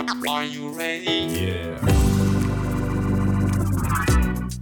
[0.00, 1.04] Are you ready?
[1.04, 1.78] Yeah.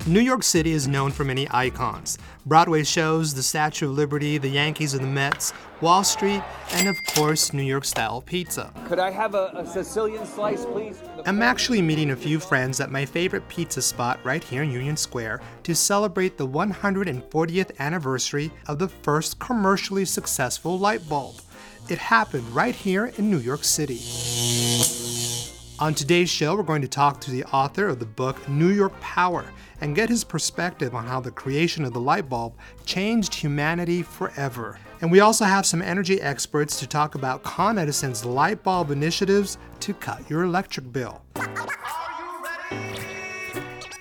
[0.09, 4.49] New York City is known for many icons Broadway shows, the Statue of Liberty, the
[4.49, 8.73] Yankees and the Mets, Wall Street, and of course, New York style pizza.
[8.87, 11.01] Could I have a, a Sicilian slice, please?
[11.25, 14.97] I'm actually meeting a few friends at my favorite pizza spot right here in Union
[14.97, 21.37] Square to celebrate the 140th anniversary of the first commercially successful light bulb.
[21.89, 24.03] It happened right here in New York City.
[25.79, 29.01] On today's show, we're going to talk to the author of the book New York
[29.01, 29.47] Power
[29.81, 32.53] and get his perspective on how the creation of the light bulb
[32.85, 34.79] changed humanity forever.
[35.01, 39.57] And we also have some energy experts to talk about Con Edison's light bulb initiatives
[39.81, 41.23] to cut your electric bill.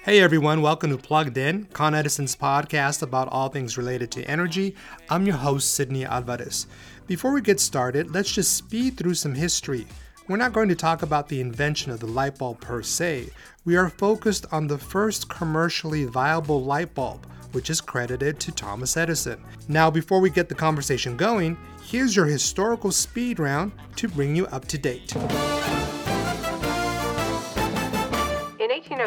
[0.04, 4.74] Hey everyone, welcome to Plugged In, Con Edison's podcast about all things related to energy.
[5.10, 6.66] I'm your host, Sydney Alvarez.
[7.08, 9.88] Before we get started, let's just speed through some history.
[10.28, 13.30] We're not going to talk about the invention of the light bulb per se.
[13.64, 18.98] We are focused on the first commercially viable light bulb, which is credited to Thomas
[18.98, 19.42] Edison.
[19.70, 24.46] Now, before we get the conversation going, here's your historical speed round to bring you
[24.48, 25.14] up to date.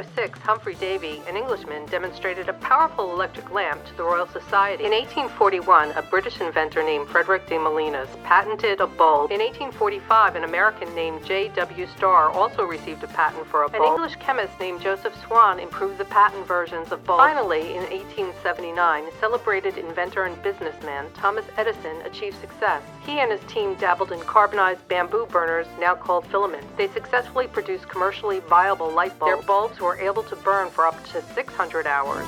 [0.00, 4.84] 1806, Humphrey Davy, an Englishman, demonstrated a powerful electric lamp to the Royal Society.
[4.84, 9.30] In 1841, a British inventor named Frederick de Moleyns patented a bulb.
[9.30, 11.86] In 1845, an American named J.W.
[11.98, 13.82] Starr also received a patent for a bulb.
[13.82, 17.20] An English chemist named Joseph Swan improved the patent versions of bulbs.
[17.20, 22.82] Finally, in 1879, celebrated inventor and businessman Thomas Edison achieved success.
[23.04, 26.68] He and his team dabbled in carbonized bamboo burners, now called filaments.
[26.78, 29.34] They successfully produced commercially viable light bulbs.
[29.34, 32.26] Their bulbs were able to burn for up to 600 hours.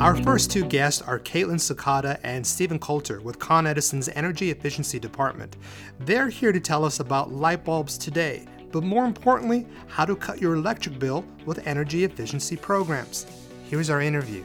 [0.00, 4.98] Our first two guests are Caitlin Sakata and Stephen Coulter with Con Edison's Energy Efficiency
[4.98, 5.56] Department.
[6.00, 10.42] They're here to tell us about light bulbs today, but more importantly, how to cut
[10.42, 13.24] your electric bill with energy efficiency programs.
[13.64, 14.44] Here's our interview.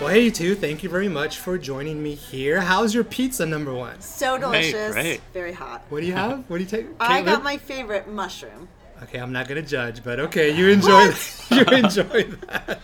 [0.00, 2.60] Well, hey, you two, thank you very much for joining me here.
[2.60, 4.00] How's your pizza, number one?
[4.00, 4.92] So delicious.
[4.92, 5.20] great.
[5.32, 5.82] Very hot.
[5.88, 6.44] What do you have?
[6.50, 6.86] What do you take?
[7.00, 8.68] I got my favorite mushroom.
[9.04, 11.46] Okay, I'm not gonna judge, but okay, you enjoy that.
[11.50, 12.80] you enjoy that.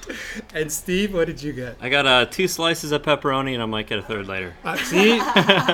[0.55, 1.77] And Steve, what did you get?
[1.81, 4.55] I got uh, two slices of pepperoni and I might get a third later.
[4.65, 5.19] Uh, see,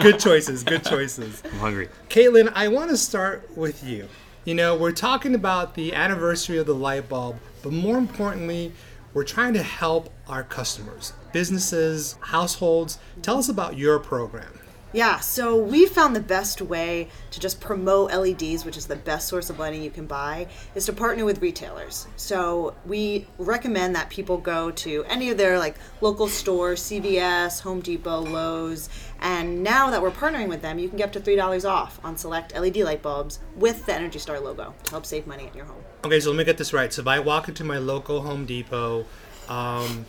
[0.02, 1.42] good choices, good choices.
[1.52, 1.88] I'm hungry.
[2.08, 4.08] Caitlin, I want to start with you.
[4.44, 8.72] You know, we're talking about the anniversary of the light bulb, but more importantly,
[9.16, 12.98] we're trying to help our customers, businesses, households.
[13.22, 14.52] Tell us about your program.
[14.96, 19.28] Yeah, so we found the best way to just promote LEDs, which is the best
[19.28, 22.06] source of lighting you can buy, is to partner with retailers.
[22.16, 27.82] So we recommend that people go to any of their like local stores, CVS, Home
[27.82, 28.88] Depot, Lowe's,
[29.20, 32.00] and now that we're partnering with them, you can get up to three dollars off
[32.02, 35.54] on select LED light bulbs with the Energy Star logo to help save money at
[35.54, 35.84] your home.
[36.06, 36.90] Okay, so let me get this right.
[36.90, 39.04] So if I walk into my local Home Depot,
[39.50, 40.06] um,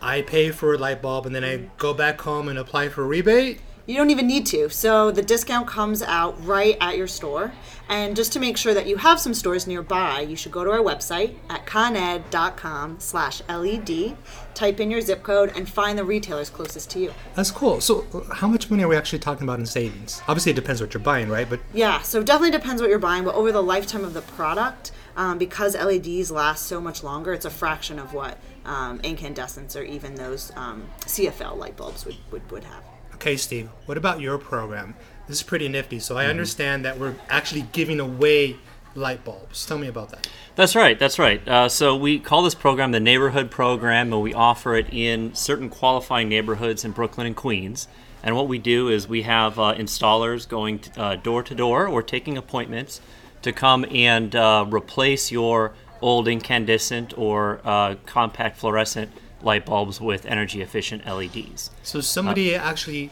[0.00, 3.02] I pay for a light bulb, and then I go back home and apply for
[3.02, 3.60] a rebate.
[3.86, 4.70] You don't even need to.
[4.70, 7.52] So the discount comes out right at your store.
[7.88, 10.70] And just to make sure that you have some stores nearby, you should go to
[10.70, 14.16] our website at coned.com slash LED,
[14.54, 17.12] type in your zip code, and find the retailers closest to you.
[17.34, 17.80] That's cool.
[17.80, 20.22] So, how much money are we actually talking about in savings?
[20.28, 21.48] Obviously, it depends what you're buying, right?
[21.48, 24.92] But Yeah, so definitely depends what you're buying, but over the lifetime of the product,
[25.16, 29.82] um, because LEDs last so much longer, it's a fraction of what um, incandescents or
[29.82, 32.84] even those um, CFL light bulbs would, would, would have.
[33.22, 34.96] Okay, Steve, what about your program?
[35.28, 36.00] This is pretty nifty.
[36.00, 38.56] So I understand that we're actually giving away
[38.96, 39.64] light bulbs.
[39.64, 40.26] Tell me about that.
[40.56, 40.98] That's right.
[40.98, 41.46] That's right.
[41.46, 45.68] Uh, so we call this program the Neighborhood Program, and we offer it in certain
[45.70, 47.86] qualifying neighborhoods in Brooklyn and Queens.
[48.24, 52.02] And what we do is we have uh, installers going uh, door to door or
[52.02, 53.00] taking appointments
[53.42, 59.12] to come and uh, replace your old incandescent or uh, compact fluorescent
[59.42, 61.70] light bulbs with energy efficient LEDs.
[61.82, 63.10] So somebody actually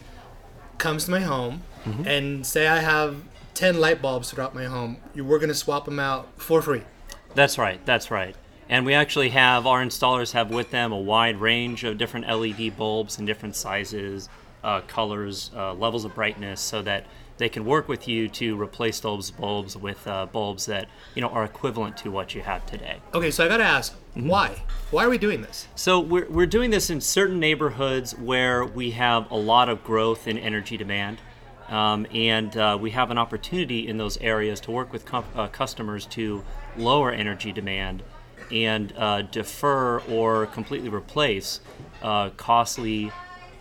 [0.78, 1.62] comes to my home
[2.06, 3.22] and say I have
[3.54, 4.98] 10 light bulbs throughout my home.
[5.14, 6.82] You we're going to swap them out for free.
[7.34, 7.84] That's right.
[7.84, 8.34] That's right.
[8.68, 12.76] And we actually have our installers have with them a wide range of different LED
[12.76, 14.28] bulbs in different sizes,
[14.62, 17.04] uh, colors, uh, levels of brightness, so that
[17.40, 21.28] they can work with you to replace those bulbs with uh, bulbs that you know
[21.28, 23.00] are equivalent to what you have today.
[23.14, 24.62] Okay, so I got to ask, why?
[24.90, 25.66] Why are we doing this?
[25.74, 30.28] So we're, we're doing this in certain neighborhoods where we have a lot of growth
[30.28, 31.18] in energy demand.
[31.68, 35.46] Um, and uh, we have an opportunity in those areas to work with com- uh,
[35.46, 36.44] customers to
[36.76, 38.02] lower energy demand
[38.50, 41.60] and uh, defer or completely replace
[42.02, 43.12] uh, costly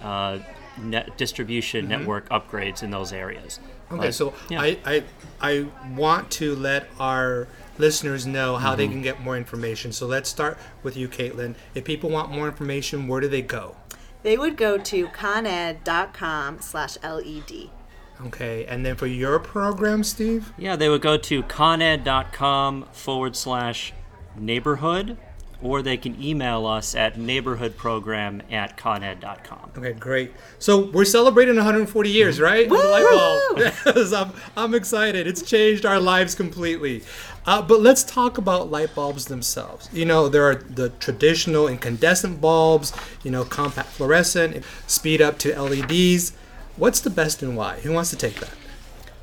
[0.02, 0.40] uh,
[0.84, 3.60] net distribution network upgrades in those areas.
[3.60, 3.96] Mm-hmm.
[3.96, 4.62] Okay, But, so yeah.
[4.62, 5.04] I, I
[5.42, 5.66] I
[5.96, 7.48] want to let our
[7.78, 8.78] listeners know how Mm-hmm.
[8.78, 9.92] they can get more information.
[9.92, 11.56] So let's start with you, Caitlin.
[11.74, 13.76] If people want more information, where do they go?
[14.22, 17.70] They would go to coned.com slash E LED.
[18.28, 20.52] Okay, and then for your program, Steve.
[20.58, 23.94] Yeah, they would go to coned.com forward slash
[24.38, 25.18] neighborhood,
[25.62, 29.72] or they can email us at neighborhoodprogram at coned.com.
[29.78, 30.32] Okay, great.
[30.58, 32.64] So we're celebrating 140 years, right?
[32.64, 33.74] of the light bulb.
[33.96, 35.28] Yes, I'm, I'm excited.
[35.28, 37.04] It's changed our lives completely.
[37.46, 39.90] Uh, but let's talk about light bulbs themselves.
[39.92, 45.60] You know, there are the traditional incandescent bulbs, you know, compact fluorescent, speed up to
[45.60, 46.34] LEDs.
[46.78, 47.80] What's the best and why?
[47.82, 48.54] Who wants to take that?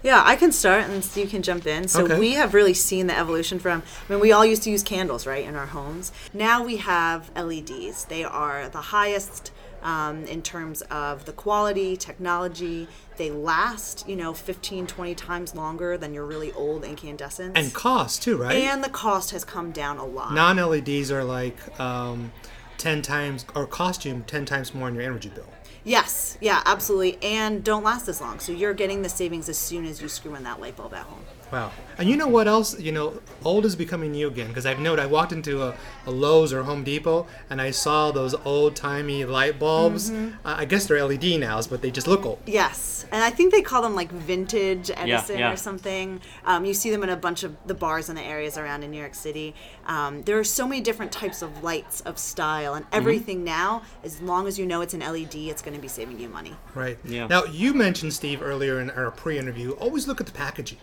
[0.06, 1.88] Yeah, I can start and Steve can jump in.
[1.88, 2.16] So Okay.
[2.16, 5.26] we have really seen the evolution from I mean we all used to use candles,
[5.26, 6.12] right, in our homes.
[6.32, 8.04] Now we have LEDs.
[8.04, 9.50] They are the highest
[9.82, 12.86] um, in terms of the quality, technology.
[13.16, 17.58] They last, you know, 15, 20 times longer than your really old incandescents.
[17.58, 18.54] And cost too, right?
[18.58, 20.32] And the cost has come down a lot.
[20.32, 22.30] Non LEDs are like um,
[22.78, 25.48] 10 times, or cost you 10 times more on your energy bill.
[25.86, 27.16] Yes, yeah, absolutely.
[27.22, 28.40] And don't last as long.
[28.40, 31.04] So you're getting the savings as soon as you screw in that light bulb at
[31.04, 31.22] home.
[31.52, 31.70] Wow.
[31.98, 32.78] And you know what else?
[32.78, 34.48] You know, old is becoming new again.
[34.48, 35.74] Because I've noted, I walked into a,
[36.06, 40.10] a Lowe's or Home Depot and I saw those old timey light bulbs.
[40.10, 42.40] Uh, I guess they're LED now, but they just look old.
[42.46, 45.52] Yes, and I think they call them like vintage Edison yeah.
[45.52, 46.20] or something.
[46.44, 48.90] Um, you see them in a bunch of the bars and the areas around in
[48.90, 49.54] New York City.
[49.86, 54.20] Um, there are so many different types of lights of style, and everything now, as
[54.20, 56.54] long as you know it's an LED, it's going to be saving you money.
[56.74, 56.98] Right.
[57.04, 57.26] Yeah.
[57.26, 60.78] Now, you mentioned, Steve, earlier in our pre interview, always look at the packaging,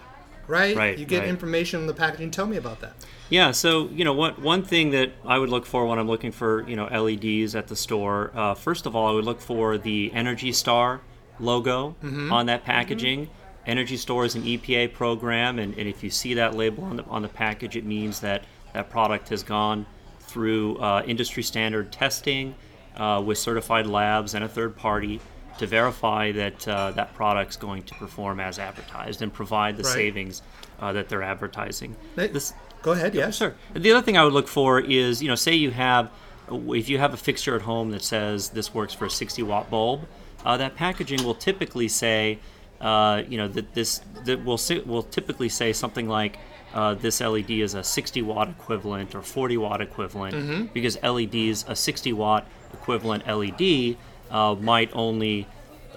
[0.47, 0.75] right?
[0.75, 1.29] Right, You get right.
[1.29, 2.31] information on the packaging.
[2.31, 2.93] Tell me about that.
[3.29, 6.31] Yeah, so you know what one thing that I would look for when I'm looking
[6.31, 8.31] for you know LEDs at the store.
[8.35, 11.01] Uh, first of all, I would look for the Energy Star
[11.39, 13.29] logo on that packaging.
[13.65, 17.03] Energy Star is an EPA program, and, and if you see that label on the
[17.05, 18.43] on the package, it means that
[18.73, 19.85] that product has gone
[20.19, 22.55] through uh, industry standard testing
[22.97, 25.19] uh, with certified labs and a third party
[25.59, 29.93] to verify that uh, that product's going to perform as advertised and provide the Right.
[29.93, 30.41] savings
[30.79, 31.95] uh, that they're advertising.
[32.15, 33.37] This, Go ahead, yes.
[33.37, 33.55] Sure.
[33.73, 36.11] The other thing I would look for is, you know, say you have,
[36.51, 39.69] if you have a fixture at home that says this works for a 60 watt
[39.69, 40.01] bulb,
[40.43, 42.39] uh, that packaging will typically say,
[42.81, 46.37] uh, you know, that this that will will typically say something like.
[46.73, 51.75] Uh, this LED is a 60 watt equivalent or 40 watt equivalent because LEDs, a
[51.75, 53.95] 60 watt equivalent LED,
[54.31, 55.47] uh, might only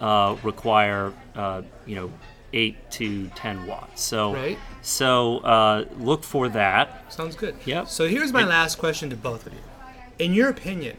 [0.00, 2.12] uh, require, uh, you know,
[2.52, 4.02] 8 to 10 watts.
[4.02, 4.58] So, Right.
[4.82, 7.12] so uh, look for that.
[7.12, 7.56] Sounds good.
[7.64, 7.88] Yep.
[7.88, 9.60] So here's my And- last question to both of you.
[10.18, 10.96] In your opinion,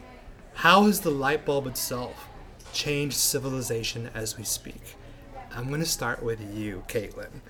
[0.56, 2.28] how has the light bulb itself
[2.74, 4.96] changed civilization as we speak?
[5.56, 7.42] I'm going to start with you, Caitlin.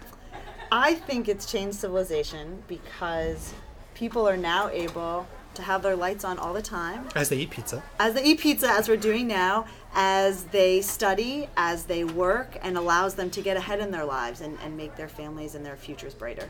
[0.71, 3.53] I think it's changed civilization because
[3.95, 5.25] people are now able
[5.57, 7.83] to have their lights on all the time As they eat pizza.
[8.00, 12.77] as they eat pizza, as we're doing now, as they study, as they work, and
[12.77, 15.75] allows them to get ahead in their lives and, and make their families and their
[15.75, 16.48] futures brighter.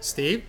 [0.00, 0.44] Steve?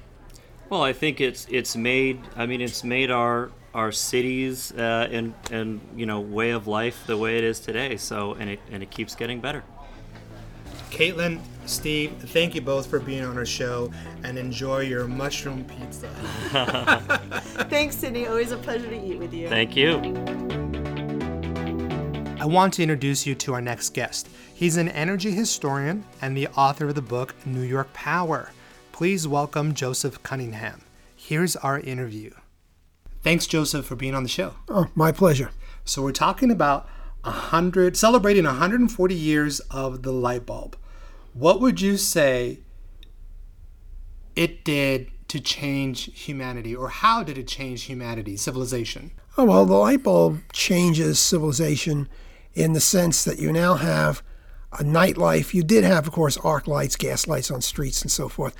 [0.70, 2.20] Well, I think it's it's made.
[2.38, 7.04] I mean, it's made our our cities uh, and and you know way of life
[7.08, 7.98] the way it is today.
[7.98, 9.64] So and it and it keeps getting better.
[10.92, 13.90] Caitlin, Steve, thank you both for being on our show
[14.24, 16.10] and enjoy your mushroom pizza.
[17.70, 18.28] Thanks, Sydney.
[18.28, 19.48] Always a pleasure to eat with you.
[19.48, 19.98] Thank you.
[22.40, 24.28] I want to introduce you to our next guest.
[24.54, 28.52] He's an energy historian and the author of the book New York Power.
[28.92, 30.82] Please welcome Joseph Cunningham.
[31.16, 32.32] Here's our interview.
[33.22, 34.56] Thanks, Joseph, for being on the show.
[34.68, 35.52] Oh, my pleasure.
[35.86, 36.90] So we're talking about
[37.24, 40.76] hundred, celebrating 140 years of the light bulb.
[41.34, 42.60] What would you say
[44.36, 49.12] it did to change humanity, or how did it change humanity, civilization?
[49.38, 52.10] Oh, well, the light bulb changes civilization
[52.54, 54.22] in the sense that you now have
[54.74, 55.54] a nightlife.
[55.54, 58.56] You did have, of course, arc lights, gas lights on streets, and so forth.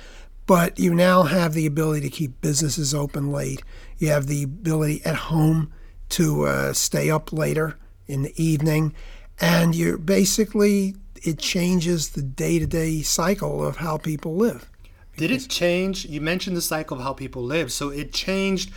[0.46, 3.62] But you now have the ability to keep businesses open late.
[3.98, 5.72] You have the ability at home
[6.10, 8.94] to uh, stay up later in the evening.
[9.40, 14.68] And you're basically, it changes the day to day cycle of how people live.
[15.16, 16.06] Did it change?
[16.06, 18.70] You mentioned the cycle of how people live, so it changed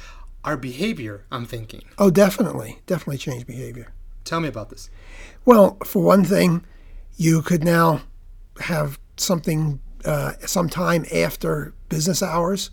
[0.43, 1.83] our behavior, I'm thinking.
[1.97, 2.79] Oh, definitely.
[2.85, 3.93] Definitely changed behavior.
[4.25, 4.89] Tell me about this.
[5.45, 6.65] Well, for one thing,
[7.17, 8.01] you could now
[8.61, 12.69] have something uh, sometime after business hours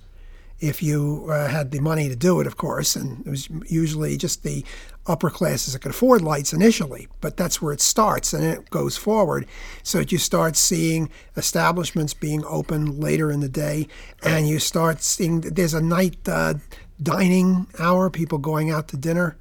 [0.60, 2.94] if you uh, had the money to do it, of course.
[2.94, 4.64] And it was usually just the
[5.06, 8.96] upper classes that could afford lights initially, but that's where it starts and it goes
[8.96, 9.46] forward.
[9.82, 13.88] So that you start seeing establishments being open later in the day,
[14.22, 16.54] and you start seeing there's a night uh,
[17.02, 19.36] dining hour, people going out to dinner.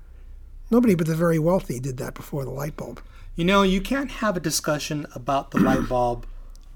[0.69, 3.01] Nobody but the very wealthy did that before the light bulb.
[3.35, 6.25] You know, you can't have a discussion about the light bulb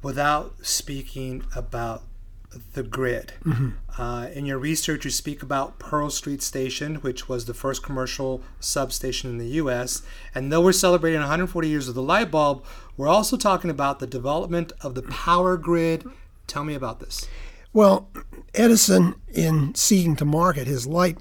[0.01, 2.03] without speaking about
[2.73, 3.33] the grid.
[3.97, 8.41] Uh, in your research, you speak about Pearl Street Station, which was the first commercial
[8.59, 10.01] substation in the U.S.
[10.33, 12.65] And though we're celebrating 140 years of the light bulb,
[12.97, 16.05] we're also talking about the development of the power grid.
[16.47, 17.27] Tell me about this.
[17.71, 18.09] Well,
[18.53, 21.17] Edison, in seeking to market his light,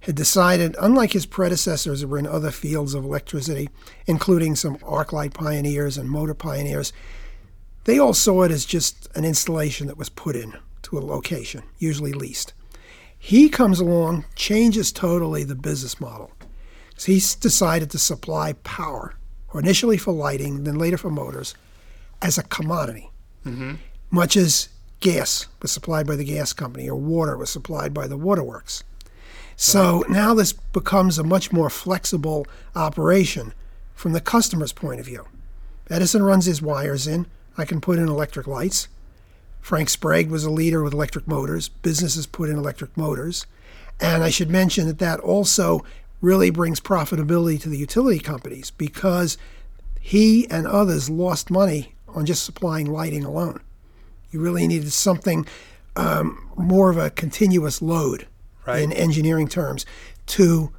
[0.00, 3.70] had decided, unlike his predecessors who were in other fields of electricity,
[4.06, 6.92] including some arc light pioneers and motor pioneers,
[7.84, 10.54] they all saw it as just an installation that was put in
[10.84, 12.52] to a location, usually leased.
[13.18, 16.30] He comes along, changes totally the business model.
[16.96, 19.14] So he's decided to supply power,
[19.52, 21.54] or initially for lighting, then later for motors,
[22.22, 23.10] as a commodity.
[23.44, 23.74] Mm-hmm.
[24.10, 24.68] Much as
[25.00, 28.84] gas was supplied by the gas company or water was supplied by the waterworks.
[29.56, 33.52] So now this becomes a much more flexible operation
[33.94, 35.26] from the customer's point of view.
[35.90, 37.26] Edison runs his wires in.
[37.56, 38.88] I can put in electric lights.
[39.64, 41.70] Frank Sprague was a leader with electric motors.
[41.70, 43.46] Businesses put in electric motors.
[43.98, 45.82] And I should mention that that also
[46.20, 49.38] really brings profitability to the utility companies because
[49.98, 53.62] he and others lost money on just supplying lighting alone.
[54.30, 55.46] You really needed something
[55.96, 58.26] um, more of a continuous load
[58.66, 58.82] Right.
[58.82, 59.86] in engineering terms
[60.26, 60.72] to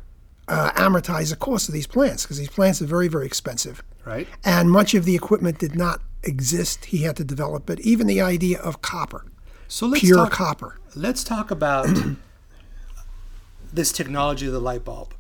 [0.48, 3.82] uh, amortize the cost of these plants because these plants are very, very expensive.
[4.06, 4.28] Right.
[4.44, 6.86] And much of the equipment did not exist.
[6.86, 7.80] He had to develop it.
[7.82, 9.26] Even the idea of copper,
[9.68, 10.80] So let's pure talk, copper.
[10.96, 11.88] Let's talk about
[13.74, 15.14] this technology of the light bulb.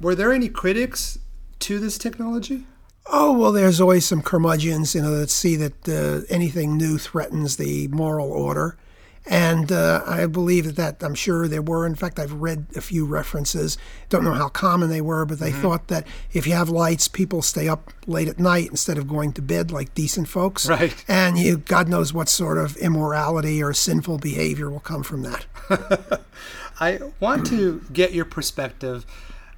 [0.00, 1.18] Were there any critics
[1.60, 2.66] to this technology?
[3.06, 7.56] Oh, well, there's always some curmudgeons, you know, that see that uh, anything new threatens
[7.56, 8.76] the moral order.
[9.30, 11.86] And uh, I believe that, that I'm sure there were.
[11.86, 13.78] In fact, I've read a few references.
[14.08, 15.62] Don't know how common they were, but they mm-hmm.
[15.62, 19.32] thought that if you have lights, people stay up late at night instead of going
[19.34, 20.68] to bed like decent folks.
[20.68, 21.04] Right.
[21.06, 25.46] And you, God knows what sort of immorality or sinful behavior will come from that.
[26.80, 29.06] I want to get your perspective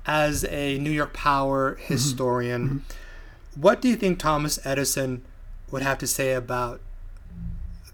[0.04, 1.94] as a New York Power mm-hmm.
[1.94, 2.68] historian.
[2.68, 3.60] Mm-hmm.
[3.62, 5.22] What do you think Thomas Edison
[5.70, 6.82] would have to say about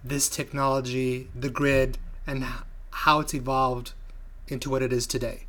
[0.04, 2.44] this technology, the grid, and
[2.90, 3.92] how it's evolved
[4.48, 5.44] into what it is today?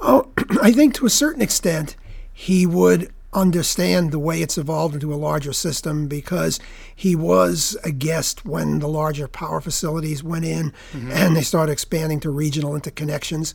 [0.00, 0.30] Oh,
[0.62, 1.96] I think to a certain extent,
[2.32, 6.58] he would understand the way it's evolved into a larger system because
[6.94, 11.10] he was a guest when the larger power facilities went in mm-hmm.
[11.12, 13.52] and they started expanding to regional interconnections.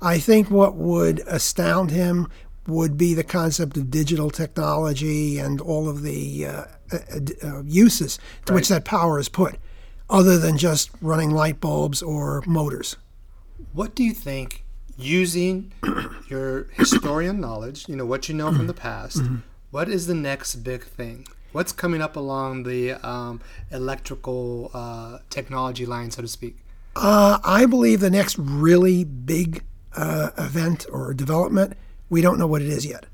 [0.00, 2.28] I think what would astound him
[2.66, 6.98] would be the concept of digital technology and all of the uh, uh,
[7.42, 9.56] uh, uses to which that power is put,
[10.08, 12.96] other than just running light bulbs or motors.
[13.72, 14.64] What do you think,
[14.96, 15.72] using
[16.28, 19.22] your historian knowledge, you know, what you know from the past,
[19.70, 21.26] what is the next big thing?
[21.52, 23.40] What's coming up along the um,
[23.70, 26.56] electrical uh, technology line, so to speak?
[26.96, 29.62] Uh, I believe the next really big
[29.96, 31.76] uh, event or development,
[32.14, 33.06] we don't know what it is yet.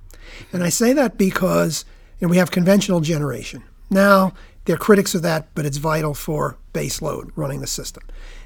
[0.52, 1.86] And I say that because
[2.18, 3.64] you know, we have conventional generation.
[3.88, 4.34] Now,
[4.66, 8.02] they're critics of that, but it's vital for base load running the system.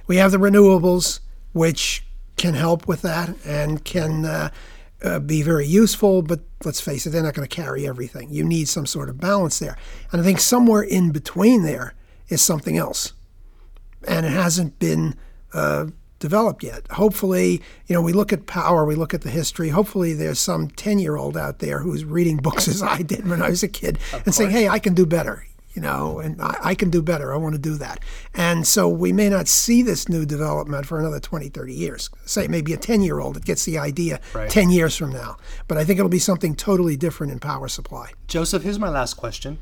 [0.06, 1.18] We have the renewables,
[1.52, 2.04] which
[2.36, 4.50] can help with that and can uh,
[5.02, 8.30] uh, be very useful, but let's face it, they're not going to carry everything.
[8.30, 9.76] You need some sort of balance there.
[10.12, 11.94] And I think somewhere in between there
[12.28, 13.12] is something else
[14.06, 15.16] and it hasn't been
[15.52, 15.86] uh,
[16.24, 16.90] developed yet.
[16.90, 19.68] Hopefully, you know, we look at power, we look at the history.
[19.68, 23.42] Hopefully, there's some 10 year old out there who's reading books as I did when
[23.42, 25.46] I was a kid and saying, hey, I can do better.
[25.74, 27.34] You know, and I, I can do better.
[27.34, 28.00] I want to do that.
[28.32, 32.10] And so we may not see this new development for another 20, 30 years.
[32.24, 35.36] Say maybe a 10 year old that gets the idea 10 years from now.
[35.68, 38.12] But I think it'll be something totally different in power supply.
[38.28, 39.58] Joseph, here's my last question.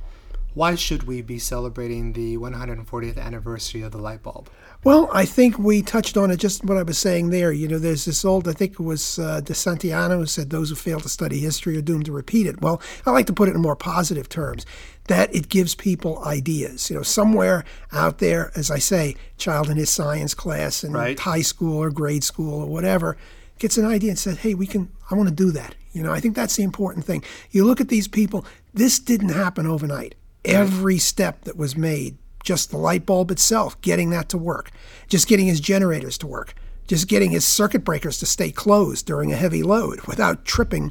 [0.54, 4.50] Why should we be celebrating the 140th anniversary of the light bulb?
[4.84, 7.52] Well, I think we touched on it just what I was saying there.
[7.52, 10.70] You know, there's this old, I think it was uh, De Santayana who said, those
[10.70, 12.60] who fail to study history are doomed to repeat it.
[12.60, 14.66] Well, I like to put it in more positive terms
[15.08, 16.90] that it gives people ideas.
[16.90, 21.18] You know, somewhere out there, as I say, child in his science class in Right.
[21.18, 23.16] high school or grade school or whatever
[23.58, 25.76] gets an idea and says, hey, we can, I want to do that.
[25.92, 27.22] You know, I think that's the important thing.
[27.52, 28.44] You look at these people,
[28.74, 30.16] this didn't happen overnight.
[30.44, 34.70] Every step that was made, just the light bulb itself, getting that to work,
[35.08, 36.54] just getting his generators to work,
[36.86, 40.90] just getting his circuit breakers to stay closed during a heavy load without tripping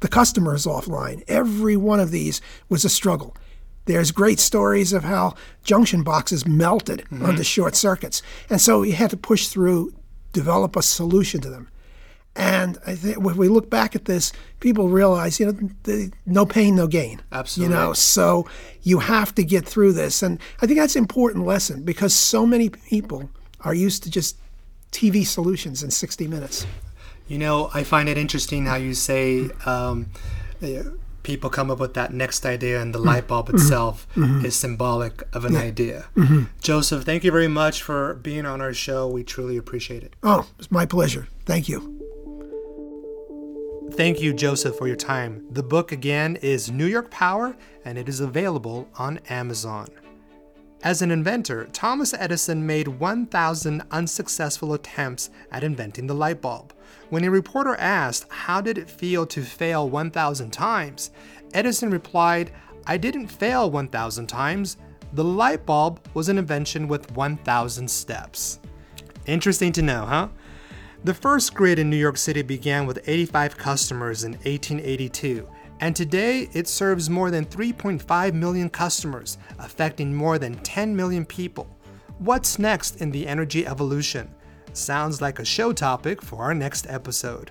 [0.00, 1.22] the customers offline.
[1.28, 3.36] Every one of these was a struggle.
[3.86, 7.24] There's great stories of how junction boxes melted mm-hmm.
[7.24, 8.22] under short circuits.
[8.48, 9.92] And so he had to push through,
[10.32, 11.68] develop a solution to them.
[12.34, 16.46] And I think when we look back at this, people realize, you know, the, no
[16.46, 17.20] pain, no gain.
[17.30, 17.74] Absolutely.
[17.74, 18.48] You know, so
[18.82, 20.22] you have to get through this.
[20.22, 23.28] And I think that's an important lesson because so many people
[23.60, 24.38] are used to just
[24.92, 26.66] TV solutions in 60 minutes.
[27.28, 30.06] You know, I find it interesting how you say um,
[31.22, 33.08] people come up with that next idea, and the mm-hmm.
[33.08, 34.44] light bulb itself mm-hmm.
[34.44, 35.60] is symbolic of an yeah.
[35.60, 36.06] idea.
[36.16, 36.44] Mm-hmm.
[36.60, 39.08] Joseph, thank you very much for being on our show.
[39.08, 40.14] We truly appreciate it.
[40.22, 41.28] Oh, it's my pleasure.
[41.46, 42.01] Thank you.
[43.94, 45.44] Thank you, Joseph, for your time.
[45.50, 49.86] The book again is New York Power, and it is available on Amazon.
[50.82, 56.72] As an inventor, Thomas Edison made 1,000 unsuccessful attempts at inventing the light bulb.
[57.10, 61.10] When a reporter asked, How did it feel to fail 1,000 times?
[61.52, 62.50] Edison replied,
[62.86, 64.78] I didn't fail 1,000 times.
[65.12, 68.58] The light bulb was an invention with 1,000 steps.
[69.26, 70.28] Interesting to know, huh?
[71.04, 75.48] The first grid in New York City began with 85 customers in 1882,
[75.80, 81.68] and today it serves more than 3.5 million customers, affecting more than 10 million people.
[82.20, 84.32] What's next in the energy evolution?
[84.74, 87.50] Sounds like a show topic for our next episode.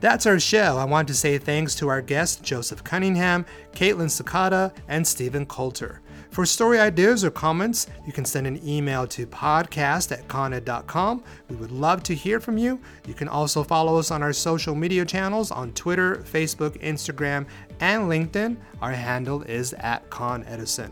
[0.00, 0.76] That's our show.
[0.76, 6.02] I want to say thanks to our guests Joseph Cunningham, Caitlin Sakata, and Stephen Coulter.
[6.34, 11.22] For story ideas or comments, you can send an email to podcast at coned.com.
[11.48, 12.80] We would love to hear from you.
[13.06, 17.46] You can also follow us on our social media channels on Twitter, Facebook, Instagram,
[17.78, 18.56] and LinkedIn.
[18.82, 20.90] Our handle is at ConEdison.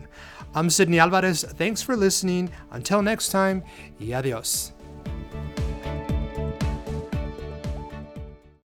[0.55, 1.43] I'm Sydney Alvarez.
[1.43, 2.49] Thanks for listening.
[2.71, 3.65] Until next time,
[3.99, 4.73] y adios.